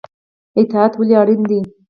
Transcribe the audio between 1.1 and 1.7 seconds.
اړین دی؟